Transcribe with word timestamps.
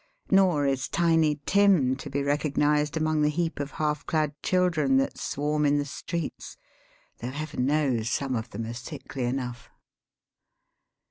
Nor 0.31 0.65
is 0.65 0.87
Tiny 0.89 1.39
Tim 1.45 1.95
to 1.97 2.09
be 2.09 2.23
recognized 2.23 2.97
among 2.97 3.21
the 3.21 3.29
heap 3.29 3.59
of 3.59 3.73
half 3.73 4.03
clad 4.07 4.33
children 4.41 4.97
that 4.97 5.19
swarm 5.19 5.63
in 5.63 5.77
the 5.77 5.85
streets, 5.85 6.57
though 7.19 7.29
heaven 7.29 7.67
knows 7.67 8.09
some 8.09 8.35
of 8.35 8.49
them 8.49 8.65
are 8.65 8.73
sickly 8.73 9.25
enough. 9.25 9.69